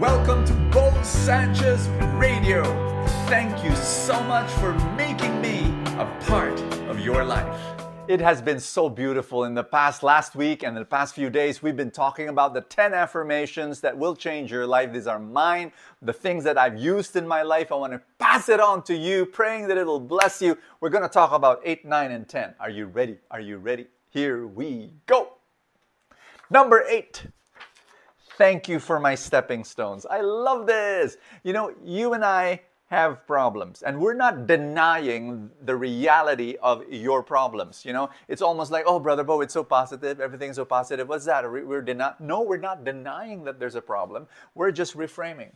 Welcome 0.00 0.46
to 0.46 0.54
Bo 0.72 0.90
Sanchez 1.02 1.86
Radio. 2.14 2.64
Thank 3.26 3.62
you 3.62 3.76
so 3.76 4.18
much 4.22 4.50
for 4.52 4.72
making 4.96 5.42
me 5.42 5.74
a 5.98 6.10
part 6.26 6.58
of 6.88 7.00
your 7.00 7.22
life. 7.22 7.60
It 8.08 8.18
has 8.18 8.40
been 8.40 8.60
so 8.60 8.88
beautiful 8.88 9.44
in 9.44 9.52
the 9.52 9.62
past 9.62 10.02
last 10.02 10.34
week 10.34 10.62
and 10.62 10.74
the 10.74 10.86
past 10.86 11.14
few 11.14 11.28
days. 11.28 11.62
We've 11.62 11.76
been 11.76 11.90
talking 11.90 12.30
about 12.30 12.54
the 12.54 12.62
10 12.62 12.94
affirmations 12.94 13.82
that 13.82 13.94
will 13.94 14.16
change 14.16 14.50
your 14.50 14.66
life. 14.66 14.90
These 14.90 15.06
are 15.06 15.18
mine, 15.18 15.70
the 16.00 16.14
things 16.14 16.44
that 16.44 16.56
I've 16.56 16.78
used 16.78 17.14
in 17.16 17.28
my 17.28 17.42
life. 17.42 17.70
I 17.70 17.74
want 17.74 17.92
to 17.92 18.00
pass 18.18 18.48
it 18.48 18.58
on 18.58 18.82
to 18.84 18.96
you, 18.96 19.26
praying 19.26 19.68
that 19.68 19.76
it'll 19.76 20.00
bless 20.00 20.40
you. 20.40 20.56
We're 20.80 20.88
going 20.88 21.02
to 21.02 21.10
talk 21.10 21.32
about 21.32 21.60
8, 21.62 21.84
9, 21.84 22.10
and 22.10 22.26
10. 22.26 22.54
Are 22.58 22.70
you 22.70 22.86
ready? 22.86 23.18
Are 23.30 23.40
you 23.40 23.58
ready? 23.58 23.86
Here 24.08 24.46
we 24.46 24.94
go. 25.04 25.34
Number 26.48 26.86
8. 26.88 27.26
Thank 28.40 28.70
you 28.70 28.78
for 28.80 28.98
my 28.98 29.16
stepping 29.16 29.64
stones. 29.64 30.06
I 30.06 30.22
love 30.22 30.66
this. 30.66 31.18
You 31.42 31.52
know, 31.52 31.74
you 31.84 32.14
and 32.14 32.24
I 32.24 32.62
have 32.86 33.26
problems 33.26 33.82
and 33.82 34.00
we're 34.00 34.14
not 34.14 34.46
denying 34.46 35.50
the 35.62 35.76
reality 35.76 36.56
of 36.62 36.82
your 36.90 37.22
problems 37.22 37.84
you 37.84 37.92
know? 37.92 38.08
It's 38.28 38.40
almost 38.40 38.72
like 38.72 38.84
oh 38.86 38.98
brother 38.98 39.24
bo 39.24 39.42
it's 39.42 39.52
so 39.52 39.62
positive 39.62 40.20
everything's 40.20 40.56
so 40.56 40.64
positive. 40.64 41.06
What's 41.06 41.26
that? 41.26 41.48
We're 41.50 41.82
deny- 41.82 42.14
no 42.18 42.40
we're 42.40 42.56
not 42.56 42.82
denying 42.82 43.44
that 43.44 43.60
there's 43.60 43.74
a 43.74 43.82
problem. 43.82 44.26
We're 44.54 44.72
just 44.72 44.96
reframing 44.96 45.52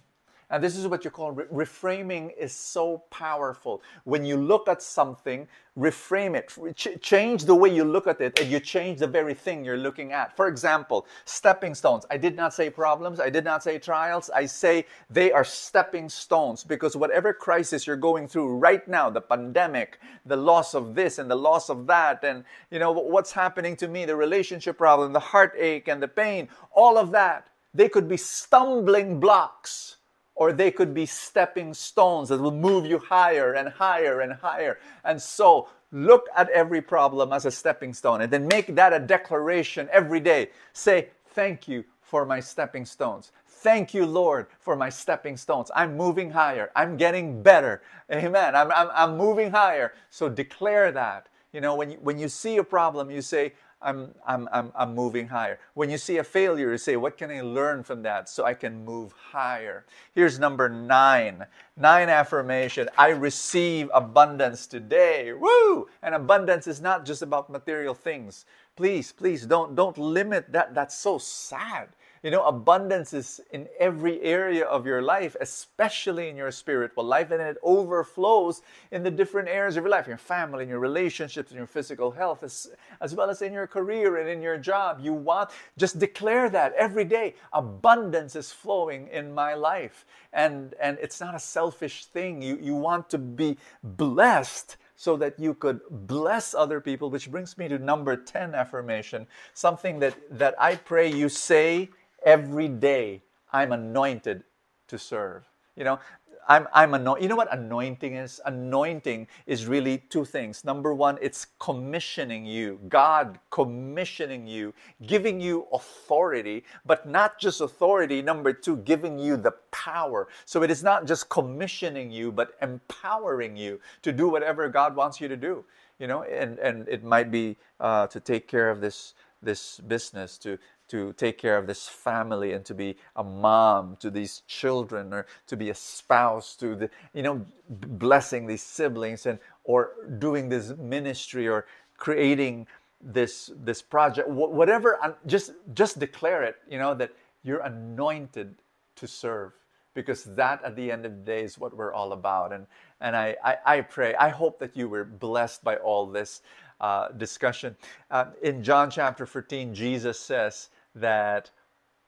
and 0.55 0.63
this 0.63 0.77
is 0.77 0.87
what 0.87 1.05
you 1.05 1.11
call 1.11 1.33
re- 1.33 1.47
reframing 1.47 2.31
is 2.39 2.53
so 2.53 2.99
powerful. 3.11 3.83
When 4.05 4.25
you 4.25 4.37
look 4.37 4.69
at 4.69 4.83
something, 4.83 5.49
reframe 5.77 6.37
it, 6.37 6.77
Ch- 6.77 7.01
change 7.01 7.45
the 7.45 7.57
way 7.57 7.75
you 7.75 7.83
look 7.83 8.07
at 8.07 8.21
it, 8.21 8.39
and 8.39 8.49
you 8.49 8.61
change 8.61 9.01
the 9.01 9.09
very 9.09 9.35
thing 9.35 9.65
you're 9.65 9.77
looking 9.77 10.13
at. 10.13 10.37
For 10.37 10.47
example, 10.47 11.09
stepping 11.25 11.75
stones. 11.75 12.07
I 12.09 12.19
did 12.19 12.37
not 12.37 12.55
say 12.55 12.71
problems, 12.71 13.19
I 13.19 13.31
did 13.31 13.43
not 13.43 13.65
say 13.65 13.81
trials. 13.81 14.31
I 14.31 14.47
say 14.47 14.87
they 15.11 15.33
are 15.33 15.43
stepping 15.43 16.09
stones 16.09 16.63
because 16.63 16.97
whatever 16.97 17.33
crisis 17.33 17.85
you're 17.85 17.97
going 17.97 18.29
through 18.29 18.57
right 18.57 18.87
now, 18.87 19.11
the 19.11 19.23
pandemic, 19.23 19.99
the 20.25 20.37
loss 20.37 20.73
of 20.73 20.95
this 20.95 21.19
and 21.19 21.29
the 21.29 21.35
loss 21.35 21.69
of 21.69 21.89
that, 21.89 22.23
and 22.23 22.45
you 22.71 22.79
know 22.79 22.93
what's 22.93 23.33
happening 23.33 23.75
to 23.79 23.89
me, 23.89 24.05
the 24.05 24.15
relationship 24.15 24.79
problem, 24.79 25.13
the 25.13 25.19
heartache 25.19 25.89
and 25.89 26.01
the 26.01 26.07
pain, 26.07 26.49
all 26.71 26.97
of 26.97 27.11
that, 27.11 27.49
they 27.75 27.89
could 27.89 28.09
be 28.09 28.17
stumbling 28.17 29.19
blocks 29.19 29.97
or 30.35 30.53
they 30.53 30.71
could 30.71 30.95
be 30.95 31.07
stepping 31.07 31.75
stones 31.75 32.29
that 32.29 32.41
will 32.41 32.51
move 32.51 32.87
you 32.87 32.99
higher 32.99 33.55
and 33.55 33.69
higher 33.69 34.21
and 34.21 34.33
higher. 34.33 34.79
And 35.05 35.21
so 35.21 35.69
look 35.93 36.27
at 36.37 36.51
every 36.51 36.83
problem 36.83 37.33
as 37.33 37.47
a 37.47 37.51
stepping 37.51 37.95
stone 37.95 38.23
and 38.23 38.33
then 38.33 38.47
make 38.49 38.75
that 38.75 38.93
a 38.93 38.99
declaration 38.99 39.89
every 39.93 40.21
day. 40.21 40.51
Say, 40.73 41.09
Thank 41.35 41.67
you 41.67 41.85
for 42.01 42.25
my 42.25 42.39
stepping 42.41 42.85
stones. 42.85 43.33
Thank 43.49 43.95
you, 43.95 44.07
Lord, 44.07 44.47
for 44.61 44.77
my 44.77 44.89
stepping 44.89 45.37
stones. 45.37 45.71
I'm 45.75 45.97
moving 45.97 46.31
higher. 46.31 46.71
I'm 46.77 46.97
getting 46.97 47.43
better. 47.43 47.83
Amen. 48.13 48.55
I'm, 48.55 48.71
I'm, 48.71 48.89
I'm 48.95 49.17
moving 49.17 49.51
higher. 49.51 49.95
So 50.11 50.29
declare 50.29 50.93
that. 50.93 51.29
You 51.53 51.61
know, 51.61 51.75
when 51.75 51.93
you, 51.93 51.99
when 52.03 52.19
you 52.19 52.29
see 52.29 52.59
a 52.59 52.65
problem, 52.65 53.11
you 53.11 53.23
say, 53.23 53.55
I'm, 53.85 54.15
I'm, 54.27 54.49
I'm, 54.53 54.73
I'm 54.75 54.95
moving 54.95 55.29
higher. 55.29 55.59
When 55.75 55.91
you 55.91 55.99
see 55.99 56.19
a 56.19 56.25
failure, 56.25 56.73
you 56.73 56.79
say, 56.79 56.97
What 56.97 57.19
can 57.19 57.31
I 57.31 57.43
learn 57.43 57.85
from 57.85 58.03
that 58.03 58.29
so 58.29 58.45
I 58.45 58.55
can 58.55 58.85
move 58.85 59.13
higher? 59.13 59.85
Here's 60.15 60.39
number 60.39 60.69
nine 60.69 61.47
nine 61.77 62.09
affirmation 62.09 62.89
I 62.97 63.09
receive 63.09 63.91
abundance 63.95 64.67
today. 64.67 65.33
Woo! 65.33 65.89
And 66.03 66.15
abundance 66.15 66.67
is 66.67 66.81
not 66.81 67.05
just 67.05 67.23
about 67.23 67.51
material 67.51 67.95
things. 67.95 68.47
Please, 68.77 69.13
please 69.13 69.47
don't, 69.47 69.75
don't 69.75 69.99
limit 69.99 70.53
that. 70.53 70.75
That's 70.75 70.97
so 70.97 71.19
sad. 71.19 71.89
You 72.25 72.31
know, 72.31 72.47
abundance 72.47 73.13
is 73.13 73.43
in 73.53 73.69
every 73.79 74.19
area 74.23 74.65
of 74.65 74.87
your 74.87 75.03
life, 75.03 75.37
especially 75.43 76.31
in 76.31 76.39
your 76.39 76.51
spiritual 76.51 77.05
life, 77.05 77.31
and 77.31 77.43
it 77.43 77.59
overflows 77.63 78.63
in 78.93 79.03
the 79.03 79.11
different 79.11 79.47
areas 79.47 79.77
of 79.77 79.85
your 79.85 79.91
life, 79.91 80.09
your 80.09 80.17
family, 80.17 80.63
in 80.63 80.71
your 80.71 80.79
relationships, 80.79 81.51
in 81.51 81.59
your 81.59 81.67
physical 81.67 82.11
health, 82.11 82.43
as, 82.43 82.71
as 83.03 83.15
well 83.15 83.29
as 83.29 83.43
in 83.43 83.53
your 83.53 83.67
career 83.67 84.17
and 84.17 84.31
in 84.31 84.41
your 84.41 84.57
job. 84.57 85.01
You 85.03 85.13
want, 85.13 85.51
just 85.77 85.99
declare 85.99 86.49
that 86.49 86.73
every 86.79 87.05
day. 87.05 87.35
Abundance 87.53 88.37
is 88.37 88.51
flowing 88.51 89.09
in 89.09 89.35
my 89.35 89.53
life. 89.53 90.07
And, 90.33 90.73
and 90.81 90.97
it's 91.03 91.21
not 91.21 91.35
a 91.35 91.39
selfish 91.39 92.07
thing. 92.07 92.41
You, 92.41 92.59
you 92.59 92.75
want 92.75 93.11
to 93.11 93.19
be 93.19 93.59
blessed 93.83 94.79
so 94.97 95.19
that 95.19 95.39
you 95.39 95.53
could 95.53 95.81
bless 95.91 96.55
other 96.55 96.81
people, 96.81 97.11
which 97.11 97.31
brings 97.31 97.59
me 97.59 97.69
to 97.69 97.79
number 97.79 98.17
10 98.17 98.55
affirmation, 98.55 99.27
something 99.53 99.99
that, 99.99 100.17
that 100.31 100.55
I 100.59 100.77
pray 100.77 101.13
you 101.13 101.29
say 101.29 101.91
every 102.25 102.69
day 102.69 103.23
I'm 103.53 103.73
anointed 103.73 104.45
to 104.89 104.99
serve. 104.99 105.45
You 105.77 105.85
know, 105.85 106.01
I'm, 106.49 106.69
I'm 106.75 106.95
anointed. 106.95 107.25
You 107.25 107.29
know 107.31 107.37
what 107.37 107.53
anointing 107.53 108.17
is? 108.17 108.41
Anointing 108.47 109.29
is 109.47 109.67
really 109.67 109.99
two 110.11 110.25
things. 110.25 110.65
Number 110.65 110.95
one, 110.95 111.19
it's 111.23 111.47
commissioning 111.61 112.47
you, 112.47 112.81
God 112.89 113.39
commissioning 113.51 114.47
you, 114.47 114.75
giving 115.07 115.41
you 115.41 115.67
authority, 115.73 116.65
but 116.87 117.09
not 117.09 117.39
just 117.41 117.63
authority. 117.63 118.23
Number 118.23 118.53
two, 118.53 118.79
giving 118.79 119.19
you 119.19 119.37
the 119.39 119.53
power. 119.73 120.29
So 120.47 120.63
it 120.65 120.71
is 120.71 120.85
not 120.85 121.07
just 121.07 121.31
commissioning 121.31 122.11
you, 122.13 122.33
but 122.33 122.55
empowering 122.63 123.57
you 123.57 123.81
to 124.03 124.13
do 124.13 124.29
whatever 124.29 124.69
God 124.69 124.97
wants 124.97 125.21
you 125.21 125.29
to 125.29 125.37
do. 125.39 125.65
You 126.01 126.09
know, 126.09 126.25
and, 126.25 126.59
and 126.59 126.89
it 126.89 127.05
might 127.05 127.31
be 127.31 127.57
uh, 127.81 128.09
to 128.09 128.21
take 128.21 128.49
care 128.49 128.71
of 128.71 128.81
this 128.83 129.15
this 129.43 129.81
business, 129.81 130.39
to 130.39 130.59
to 130.95 131.13
take 131.15 131.39
care 131.39 131.59
of 131.59 131.67
this 131.67 131.89
family 131.89 132.53
and 132.53 132.65
to 132.67 132.73
be 132.75 132.97
a 133.17 133.25
mom 133.25 133.97
to 133.99 134.11
these 134.13 134.43
children 134.47 135.13
or 135.13 135.27
to 135.49 135.57
be 135.57 135.71
a 135.71 135.75
spouse 135.75 136.55
to 136.57 136.77
the 136.77 136.91
you 137.15 137.25
know 137.25 137.45
blessing 137.69 138.47
these 138.47 138.63
siblings 138.63 139.27
and 139.27 139.41
or 139.65 139.91
doing 140.21 140.49
this 140.49 140.71
ministry 140.79 141.49
or 141.49 141.67
creating 141.99 142.69
this 143.03 143.51
this 143.65 143.83
project. 143.83 144.29
Whatever 144.29 145.01
just 145.27 145.55
just 145.75 145.99
declare 145.99 146.45
it 146.45 146.59
you 146.71 146.79
know 146.79 146.95
that 146.95 147.11
you're 147.43 147.63
anointed 147.63 148.55
to 148.97 149.09
serve 149.09 149.53
because 149.95 150.25
that 150.37 150.63
at 150.65 150.77
the 150.77 150.93
end 150.93 151.05
of 151.05 151.13
the 151.13 151.23
day 151.25 151.43
is 151.43 151.59
what 151.59 151.77
we're 151.77 151.93
all 151.93 152.13
about. 152.13 152.53
And 152.53 152.69
and 153.01 153.17
I, 153.17 153.37
I, 153.45 153.59
I 153.67 153.81
pray 153.83 154.15
i 154.17 154.31
hope 154.31 154.61
that 154.61 154.77
you 154.77 154.89
were 154.89 155.05
blessed 155.05 155.65
by 155.65 155.77
all 155.77 156.07
this 156.07 156.43
uh, 156.81 157.09
discussion. 157.11 157.77
Uh, 158.11 158.27
in 158.43 158.63
john 158.63 158.91
chapter 158.91 159.27
14 159.27 159.75
jesus 159.75 160.21
says 160.21 160.71
that 160.95 161.51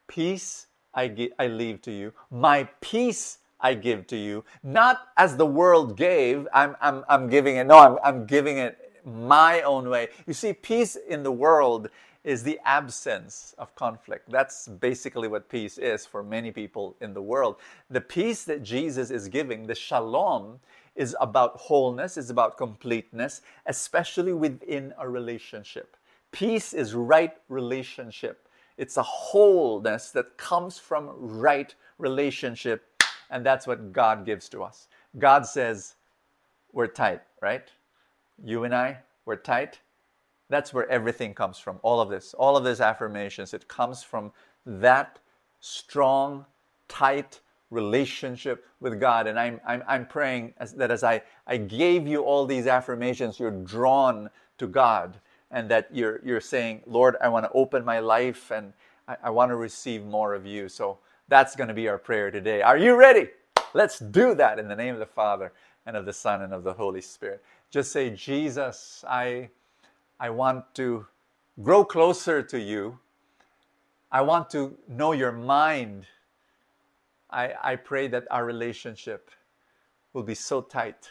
peace 0.09 0.67
I, 0.95 1.31
I 1.39 1.47
leave 1.49 1.83
to 1.83 1.93
you, 1.93 2.13
my 2.31 2.65
peace 2.81 3.39
I 3.61 3.75
give 3.75 4.07
to 4.09 4.17
you, 4.17 4.45
not 4.63 5.09
as 5.17 5.37
the 5.37 5.47
world 5.47 5.97
gave, 5.97 6.47
I'm, 6.53 6.77
I'm, 6.81 7.05
I'm 7.09 7.29
giving 7.29 7.57
it, 7.57 7.67
no, 7.67 7.79
I'm, 7.79 7.99
I'm 8.03 8.27
giving 8.27 8.59
it 8.59 8.79
my 9.05 9.63
own 9.63 9.89
way. 9.89 10.09
You 10.27 10.33
see, 10.33 10.53
peace 10.53 10.97
in 10.97 11.23
the 11.23 11.33
world 11.33 11.89
is 12.25 12.43
the 12.43 12.59
absence 12.65 13.55
of 13.57 13.73
conflict. 13.77 14.29
That's 14.31 14.67
basically 14.67 15.29
what 15.29 15.49
peace 15.49 15.79
is 15.79 16.05
for 16.05 16.25
many 16.25 16.51
people 16.51 16.97
in 17.01 17.15
the 17.15 17.23
world. 17.23 17.57
The 17.89 18.01
peace 18.01 18.43
that 18.45 18.65
Jesus 18.65 19.11
is 19.11 19.29
giving, 19.29 19.67
the 19.67 19.77
shalom, 19.77 20.59
is 20.97 21.15
about 21.21 21.57
wholeness, 21.57 22.17
is 22.17 22.31
about 22.31 22.57
completeness, 22.57 23.43
especially 23.67 24.33
within 24.33 24.93
a 24.99 25.09
relationship. 25.09 25.97
Peace 26.33 26.73
is 26.73 26.95
right 26.95 27.35
relationship. 27.49 28.46
It's 28.77 28.97
a 28.97 29.03
wholeness 29.03 30.11
that 30.11 30.37
comes 30.37 30.79
from 30.79 31.11
right 31.17 31.75
relationship, 31.99 32.85
and 33.31 33.45
that's 33.45 33.67
what 33.67 33.93
God 33.93 34.27
gives 34.27 34.49
to 34.51 34.63
us. 34.63 34.89
God 35.19 35.47
says, 35.47 35.95
We're 36.73 36.87
tight, 36.87 37.23
right? 37.41 37.69
You 38.45 38.65
and 38.65 38.75
I, 38.75 38.99
we're 39.25 39.37
tight. 39.37 39.81
That's 40.49 40.73
where 40.73 40.89
everything 40.89 41.35
comes 41.35 41.59
from. 41.59 41.81
All 41.83 42.01
of 42.01 42.09
this, 42.11 42.35
all 42.35 42.57
of 42.57 42.65
these 42.65 42.81
affirmations, 42.81 43.55
it 43.55 43.67
comes 43.67 44.03
from 44.03 44.31
that 44.65 45.19
strong, 45.61 46.45
tight 46.89 47.41
relationship 47.71 48.65
with 48.81 49.01
God. 49.01 49.27
And 49.27 49.41
I'm, 49.41 49.61
I'm, 49.67 49.83
I'm 49.89 50.07
praying 50.07 50.55
as, 50.59 50.73
that 50.75 50.91
as 50.91 51.03
I, 51.03 51.23
I 51.47 51.57
gave 51.57 52.07
you 52.07 52.23
all 52.23 52.47
these 52.47 52.67
affirmations, 52.67 53.41
you're 53.41 53.51
drawn 53.51 54.31
to 54.59 54.67
God 54.67 55.19
and 55.51 55.71
that 55.71 55.89
you're, 55.93 56.21
you're 56.25 56.41
saying, 56.41 56.83
Lord, 56.87 57.17
I 57.21 57.29
want 57.29 57.45
to 57.45 57.53
open 57.53 57.85
my 57.85 58.01
life 58.01 58.51
and 58.51 58.73
I, 59.09 59.17
I 59.25 59.31
want 59.31 59.51
to 59.51 59.57
receive 59.57 60.05
more 60.05 60.35
of 60.35 60.47
you. 60.47 60.69
So 60.69 60.99
that's 61.29 61.57
going 61.57 61.69
to 61.69 61.75
be 61.75 61.89
our 61.89 61.99
prayer 61.99 62.31
today. 62.31 62.63
Are 62.63 62.79
you 62.79 62.97
ready? 62.97 63.29
Let's 63.75 63.99
do 63.99 64.35
that 64.35 64.59
in 64.59 64.69
the 64.69 64.77
name 64.77 64.95
of 64.95 65.01
the 65.01 65.07
Father 65.07 65.53
and 65.87 65.97
of 65.97 66.05
the 66.05 66.13
Son 66.13 66.43
and 66.43 66.53
of 66.53 66.65
the 66.65 66.73
Holy 66.73 67.01
Spirit. 67.01 67.43
Just 67.71 67.93
say, 67.93 68.11
Jesus, 68.11 69.05
I, 69.09 69.51
I 70.19 70.31
want 70.31 70.65
to 70.75 71.07
grow 71.63 71.85
closer 71.85 72.43
to 72.43 72.59
you. 72.59 72.99
I 74.11 74.23
want 74.23 74.51
to 74.51 74.77
know 74.89 75.13
your 75.13 75.33
mind. 75.33 76.07
I, 77.31 77.53
I 77.63 77.77
pray 77.77 78.09
that 78.09 78.25
our 78.31 78.45
relationship 78.45 79.31
will 80.13 80.23
be 80.23 80.35
so 80.35 80.61
tight 80.61 81.11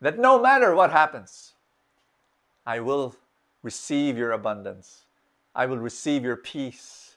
that 0.00 0.18
no 0.18 0.40
matter 0.40 0.74
what 0.74 0.90
happens, 0.90 1.54
I 2.66 2.80
will 2.80 3.16
receive 3.66 4.18
your 4.18 4.32
abundance. 4.32 5.06
I 5.54 5.66
will 5.66 5.78
receive 5.78 6.24
your 6.24 6.36
peace. 6.38 7.16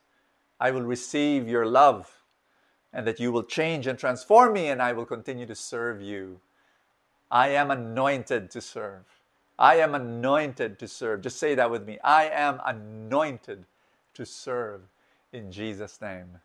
I 0.60 0.72
will 0.72 0.84
receive 0.84 1.50
your 1.50 1.66
love. 1.68 2.18
and 2.94 3.08
that 3.08 3.20
you 3.20 3.32
will 3.32 3.44
change 3.44 3.88
and 3.88 4.00
transform 4.00 4.54
me, 4.54 4.68
and 4.70 4.82
I 4.82 4.94
will 4.94 5.06
continue 5.06 5.46
to 5.48 5.56
serve 5.56 6.02
you. 6.02 6.42
I 7.32 7.50
am 7.50 7.72
anointed 7.72 8.52
to 8.52 8.62
serve. 8.62 9.06
I 9.60 9.78
am 9.78 9.96
anointed 9.96 10.80
to 10.80 10.88
serve. 10.88 11.22
Just 11.22 11.38
say 11.40 11.56
that 11.56 11.72
with 11.72 11.86
me. 11.88 12.00
I 12.04 12.30
am 12.30 12.62
anointed 12.66 13.66
to 14.16 14.26
serve 14.26 14.82
in 15.34 15.52
Jesus' 15.52 16.02
name. 16.02 16.40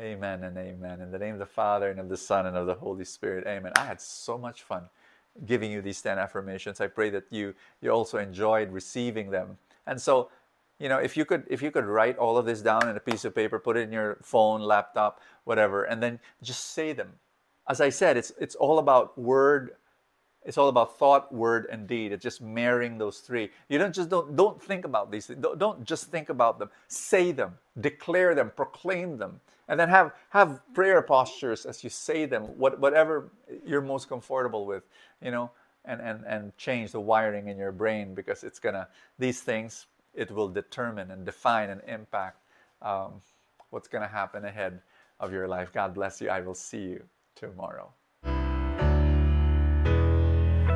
Amen 0.00 0.44
and 0.44 0.56
amen. 0.58 1.00
In 1.00 1.12
the 1.12 1.18
name 1.18 1.34
of 1.34 1.40
the 1.40 1.46
Father 1.46 1.90
and 1.90 2.00
of 2.00 2.08
the 2.08 2.16
Son 2.18 2.46
and 2.46 2.56
of 2.56 2.66
the 2.66 2.74
Holy 2.74 3.04
Spirit. 3.06 3.46
Amen. 3.46 3.72
I 3.76 3.84
had 3.86 4.00
so 4.00 4.38
much 4.38 4.62
fun 4.62 4.84
giving 5.46 5.70
you 5.70 5.82
these 5.82 6.00
10 6.00 6.18
affirmations. 6.18 6.80
I 6.80 6.86
pray 6.86 7.10
that 7.10 7.24
you 7.30 7.54
you 7.80 7.90
also 7.90 8.18
enjoyed 8.18 8.70
receiving 8.70 9.30
them. 9.30 9.58
And 9.86 10.00
so, 10.00 10.30
you 10.78 10.88
know, 10.88 10.98
if 10.98 11.16
you 11.16 11.24
could 11.24 11.44
if 11.48 11.62
you 11.62 11.70
could 11.70 11.84
write 11.84 12.18
all 12.18 12.36
of 12.36 12.46
this 12.46 12.62
down 12.62 12.88
in 12.88 12.96
a 12.96 13.00
piece 13.00 13.24
of 13.24 13.34
paper, 13.34 13.58
put 13.58 13.76
it 13.76 13.80
in 13.80 13.92
your 13.92 14.18
phone, 14.22 14.60
laptop, 14.60 15.20
whatever, 15.44 15.84
and 15.84 16.02
then 16.02 16.20
just 16.42 16.72
say 16.72 16.92
them. 16.92 17.14
As 17.68 17.80
I 17.80 17.90
said, 17.90 18.16
it's 18.16 18.32
it's 18.38 18.54
all 18.54 18.78
about 18.78 19.18
word 19.18 19.72
it's 20.44 20.58
all 20.58 20.68
about 20.68 20.98
thought, 20.98 21.32
word, 21.32 21.66
and 21.70 21.86
deed. 21.86 22.12
It's 22.12 22.22
just 22.22 22.40
marrying 22.42 22.98
those 22.98 23.18
three. 23.18 23.50
You 23.68 23.78
don't 23.78 23.94
just 23.94 24.08
don't 24.08 24.36
don't 24.36 24.60
think 24.60 24.84
about 24.84 25.10
these 25.12 25.26
things. 25.26 25.40
Don't, 25.40 25.58
don't 25.58 25.84
just 25.84 26.10
think 26.10 26.28
about 26.28 26.58
them. 26.58 26.70
Say 26.88 27.32
them, 27.32 27.58
declare 27.80 28.34
them, 28.34 28.52
proclaim 28.56 29.18
them, 29.18 29.40
and 29.68 29.78
then 29.78 29.88
have 29.88 30.12
have 30.30 30.60
prayer 30.74 31.02
postures 31.02 31.66
as 31.66 31.84
you 31.84 31.90
say 31.90 32.26
them. 32.26 32.44
What 32.58 32.78
whatever 32.80 33.30
you're 33.64 33.80
most 33.82 34.08
comfortable 34.08 34.66
with, 34.66 34.84
you 35.22 35.30
know, 35.30 35.50
and 35.84 36.00
and 36.00 36.24
and 36.26 36.56
change 36.56 36.92
the 36.92 37.00
wiring 37.00 37.48
in 37.48 37.56
your 37.58 37.72
brain 37.72 38.14
because 38.14 38.44
it's 38.44 38.58
gonna 38.58 38.88
these 39.18 39.40
things 39.40 39.86
it 40.14 40.30
will 40.30 40.48
determine 40.48 41.10
and 41.10 41.24
define 41.24 41.70
and 41.70 41.80
impact 41.88 42.38
um, 42.82 43.22
what's 43.70 43.88
gonna 43.88 44.08
happen 44.08 44.44
ahead 44.44 44.80
of 45.20 45.32
your 45.32 45.48
life. 45.48 45.72
God 45.72 45.94
bless 45.94 46.20
you. 46.20 46.28
I 46.28 46.40
will 46.40 46.54
see 46.54 46.82
you 46.82 47.04
tomorrow. 47.36 47.92